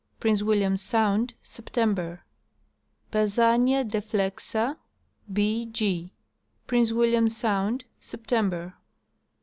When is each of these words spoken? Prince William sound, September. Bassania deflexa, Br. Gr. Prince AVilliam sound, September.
Prince 0.19 0.41
William 0.41 0.77
sound, 0.77 1.35
September. 1.43 2.23
Bassania 3.11 3.83
deflexa, 3.85 4.77
Br. 5.27 5.69
Gr. 5.71 6.11
Prince 6.65 6.89
AVilliam 6.91 7.29
sound, 7.31 7.83
September. 7.99 8.73